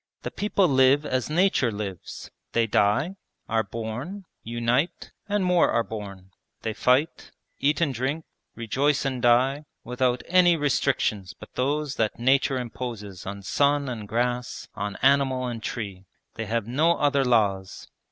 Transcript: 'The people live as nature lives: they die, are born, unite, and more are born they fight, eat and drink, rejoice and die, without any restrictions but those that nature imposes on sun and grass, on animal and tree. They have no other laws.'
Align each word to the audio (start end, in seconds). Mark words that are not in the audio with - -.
'The 0.23 0.31
people 0.31 0.67
live 0.67 1.05
as 1.05 1.29
nature 1.29 1.71
lives: 1.71 2.31
they 2.53 2.65
die, 2.65 3.15
are 3.47 3.61
born, 3.61 4.25
unite, 4.41 5.11
and 5.29 5.45
more 5.45 5.69
are 5.69 5.83
born 5.83 6.31
they 6.63 6.73
fight, 6.73 7.29
eat 7.59 7.79
and 7.81 7.93
drink, 7.93 8.25
rejoice 8.55 9.05
and 9.05 9.21
die, 9.21 9.63
without 9.83 10.23
any 10.25 10.55
restrictions 10.55 11.35
but 11.39 11.53
those 11.53 11.97
that 11.97 12.17
nature 12.17 12.57
imposes 12.57 13.27
on 13.27 13.43
sun 13.43 13.87
and 13.87 14.07
grass, 14.07 14.67
on 14.73 14.95
animal 15.03 15.45
and 15.45 15.61
tree. 15.61 16.07
They 16.33 16.47
have 16.47 16.65
no 16.67 16.93
other 16.97 17.23
laws.' 17.23 17.87